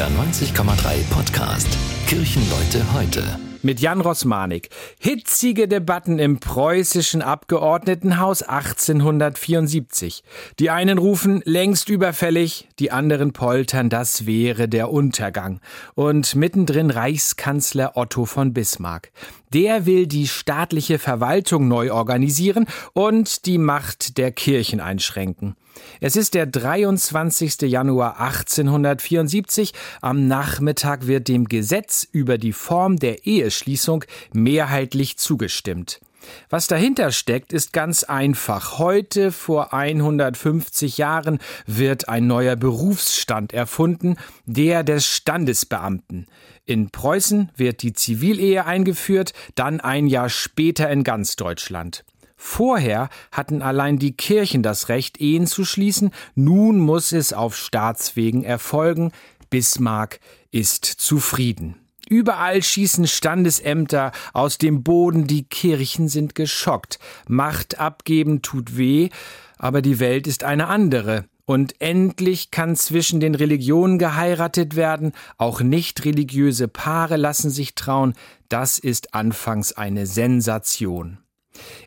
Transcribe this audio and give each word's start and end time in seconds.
NDR 0.00 0.08
90,3 0.18 1.04
Podcast 1.10 1.68
Kirchenleute 2.06 2.90
heute 2.94 3.22
mit 3.62 3.80
Jan 3.80 4.00
Rosmanik. 4.00 4.70
Hitzige 4.98 5.68
Debatten 5.68 6.18
im 6.18 6.40
preußischen 6.40 7.20
Abgeordnetenhaus 7.20 8.42
1874. 8.42 10.24
Die 10.58 10.70
einen 10.70 10.96
rufen 10.96 11.42
längst 11.44 11.90
überfällig, 11.90 12.68
die 12.78 12.90
anderen 12.90 13.34
poltern, 13.34 13.90
das 13.90 14.24
wäre 14.24 14.68
der 14.68 14.90
Untergang. 14.90 15.60
Und 15.94 16.34
mittendrin 16.34 16.90
Reichskanzler 16.90 17.98
Otto 17.98 18.24
von 18.24 18.54
Bismarck. 18.54 19.12
Der 19.52 19.84
will 19.84 20.06
die 20.06 20.28
staatliche 20.28 21.00
Verwaltung 21.00 21.66
neu 21.66 21.92
organisieren 21.92 22.66
und 22.92 23.46
die 23.46 23.58
Macht 23.58 24.16
der 24.16 24.30
Kirchen 24.30 24.80
einschränken. 24.80 25.56
Es 26.00 26.14
ist 26.14 26.34
der 26.34 26.46
23. 26.46 27.62
Januar 27.62 28.20
1874. 28.20 29.72
Am 30.00 30.28
Nachmittag 30.28 31.06
wird 31.08 31.26
dem 31.26 31.46
Gesetz 31.46 32.06
über 32.12 32.38
die 32.38 32.52
Form 32.52 32.98
der 32.98 33.26
Eheschließung 33.26 34.04
mehrheitlich 34.32 35.16
zugestimmt. 35.16 36.00
Was 36.48 36.66
dahinter 36.66 37.12
steckt, 37.12 37.52
ist 37.52 37.72
ganz 37.72 38.04
einfach. 38.04 38.78
Heute, 38.78 39.32
vor 39.32 39.72
150 39.72 40.98
Jahren, 40.98 41.38
wird 41.66 42.08
ein 42.08 42.26
neuer 42.26 42.56
Berufsstand 42.56 43.52
erfunden, 43.52 44.16
der 44.46 44.82
des 44.82 45.06
Standesbeamten. 45.06 46.26
In 46.64 46.90
Preußen 46.90 47.50
wird 47.56 47.82
die 47.82 47.92
Zivilehe 47.92 48.64
eingeführt, 48.66 49.32
dann 49.54 49.80
ein 49.80 50.06
Jahr 50.06 50.28
später 50.28 50.90
in 50.90 51.04
ganz 51.04 51.36
Deutschland. 51.36 52.04
Vorher 52.36 53.10
hatten 53.32 53.60
allein 53.60 53.98
die 53.98 54.12
Kirchen 54.12 54.62
das 54.62 54.88
Recht, 54.88 55.20
Ehen 55.20 55.46
zu 55.46 55.64
schließen, 55.64 56.10
nun 56.34 56.78
muss 56.78 57.12
es 57.12 57.32
auf 57.32 57.54
Staatswegen 57.54 58.44
erfolgen. 58.44 59.12
Bismarck 59.50 60.20
ist 60.50 60.84
zufrieden. 60.84 61.74
Überall 62.10 62.60
schießen 62.60 63.06
Standesämter 63.06 64.10
aus 64.32 64.58
dem 64.58 64.82
Boden, 64.82 65.28
die 65.28 65.44
Kirchen 65.44 66.08
sind 66.08 66.34
geschockt. 66.34 66.98
Macht 67.28 67.78
abgeben 67.78 68.42
tut 68.42 68.76
weh, 68.76 69.10
aber 69.58 69.80
die 69.80 70.00
Welt 70.00 70.26
ist 70.26 70.42
eine 70.42 70.66
andere. 70.66 71.26
Und 71.46 71.80
endlich 71.80 72.50
kann 72.50 72.74
zwischen 72.74 73.20
den 73.20 73.36
Religionen 73.36 74.00
geheiratet 74.00 74.74
werden, 74.74 75.12
auch 75.38 75.60
nicht 75.60 76.04
religiöse 76.04 76.66
Paare 76.66 77.16
lassen 77.16 77.50
sich 77.50 77.76
trauen, 77.76 78.14
das 78.48 78.80
ist 78.80 79.14
anfangs 79.14 79.72
eine 79.72 80.06
Sensation. 80.06 81.18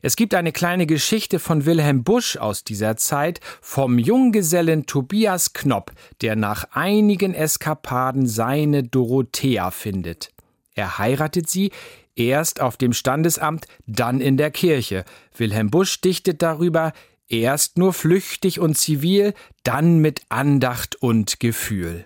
Es 0.01 0.15
gibt 0.15 0.33
eine 0.33 0.51
kleine 0.51 0.85
Geschichte 0.85 1.39
von 1.39 1.65
Wilhelm 1.65 2.03
Busch 2.03 2.37
aus 2.37 2.63
dieser 2.63 2.97
Zeit 2.97 3.39
vom 3.61 3.97
Junggesellen 3.99 4.85
Tobias 4.85 5.53
Knopp, 5.53 5.91
der 6.21 6.35
nach 6.35 6.65
einigen 6.71 7.33
Eskapaden 7.33 8.27
seine 8.27 8.83
Dorothea 8.83 9.71
findet. 9.71 10.31
Er 10.75 10.97
heiratet 10.97 11.49
sie, 11.49 11.71
erst 12.15 12.61
auf 12.61 12.77
dem 12.77 12.93
Standesamt, 12.93 13.67
dann 13.85 14.21
in 14.21 14.37
der 14.37 14.51
Kirche. 14.51 15.05
Wilhelm 15.37 15.69
Busch 15.69 16.01
dichtet 16.01 16.41
darüber, 16.41 16.93
erst 17.27 17.77
nur 17.77 17.93
flüchtig 17.93 18.59
und 18.59 18.77
zivil, 18.77 19.33
dann 19.63 19.99
mit 19.99 20.21
Andacht 20.29 20.95
und 20.95 21.39
Gefühl. 21.39 22.05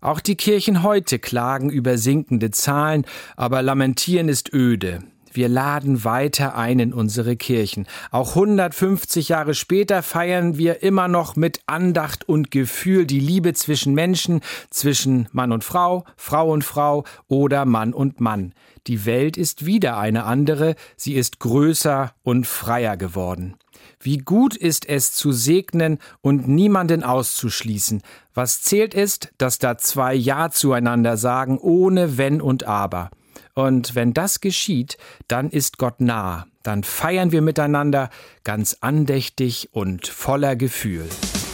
Auch 0.00 0.20
die 0.20 0.36
Kirchen 0.36 0.82
heute 0.82 1.18
klagen 1.18 1.70
über 1.70 1.98
sinkende 1.98 2.50
Zahlen, 2.50 3.06
aber 3.36 3.62
lamentieren 3.62 4.28
ist 4.28 4.52
öde. 4.52 5.02
Wir 5.36 5.50
laden 5.50 6.02
weiter 6.02 6.56
ein 6.56 6.78
in 6.78 6.94
unsere 6.94 7.36
Kirchen. 7.36 7.86
Auch 8.10 8.36
150 8.36 9.28
Jahre 9.28 9.52
später 9.52 10.02
feiern 10.02 10.56
wir 10.56 10.82
immer 10.82 11.08
noch 11.08 11.36
mit 11.36 11.60
Andacht 11.66 12.26
und 12.26 12.50
Gefühl 12.50 13.04
die 13.04 13.20
Liebe 13.20 13.52
zwischen 13.52 13.92
Menschen, 13.92 14.40
zwischen 14.70 15.28
Mann 15.32 15.52
und 15.52 15.62
Frau, 15.62 16.06
Frau 16.16 16.50
und 16.50 16.64
Frau 16.64 17.04
oder 17.28 17.66
Mann 17.66 17.92
und 17.92 18.18
Mann. 18.18 18.54
Die 18.86 19.04
Welt 19.04 19.36
ist 19.36 19.66
wieder 19.66 19.98
eine 19.98 20.24
andere, 20.24 20.74
sie 20.96 21.12
ist 21.12 21.38
größer 21.38 22.14
und 22.22 22.46
freier 22.46 22.96
geworden. 22.96 23.56
Wie 24.00 24.16
gut 24.16 24.56
ist 24.56 24.88
es 24.88 25.12
zu 25.12 25.32
segnen 25.32 25.98
und 26.22 26.48
niemanden 26.48 27.02
auszuschließen. 27.02 28.00
Was 28.32 28.62
zählt 28.62 28.94
ist, 28.94 29.28
dass 29.36 29.58
da 29.58 29.76
zwei 29.76 30.14
Ja 30.14 30.48
zueinander 30.48 31.18
sagen, 31.18 31.58
ohne 31.58 32.16
Wenn 32.16 32.40
und 32.40 32.64
Aber. 32.64 33.10
Und 33.56 33.94
wenn 33.94 34.12
das 34.12 34.40
geschieht, 34.40 34.98
dann 35.28 35.48
ist 35.48 35.78
Gott 35.78 36.00
nah. 36.00 36.46
Dann 36.62 36.84
feiern 36.84 37.32
wir 37.32 37.40
miteinander 37.40 38.10
ganz 38.44 38.76
andächtig 38.82 39.70
und 39.72 40.06
voller 40.06 40.56
Gefühl. 40.56 41.08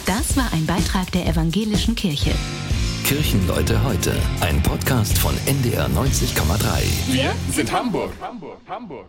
Das 0.05 0.35
war 0.35 0.51
ein 0.51 0.65
Beitrag 0.65 1.11
der 1.13 1.25
evangelischen 1.27 1.95
Kirche. 1.95 2.31
Kirchenleute 3.05 3.81
heute, 3.85 4.13
ein 4.41 4.61
Podcast 4.63 5.17
von 5.17 5.33
NDR 5.45 5.87
90,3. 5.87 7.13
Wir 7.13 7.33
sind 7.51 7.71
Hamburg. 7.71 8.11
Hamburg, 8.21 8.59
Hamburg. 8.67 9.07